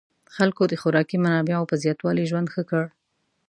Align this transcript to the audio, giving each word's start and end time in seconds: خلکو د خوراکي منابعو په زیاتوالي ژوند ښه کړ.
خلکو 0.35 0.63
د 0.67 0.73
خوراکي 0.81 1.17
منابعو 1.25 1.69
په 1.71 1.75
زیاتوالي 1.83 2.23
ژوند 2.29 2.47
ښه 2.53 2.63
کړ. 2.69 2.83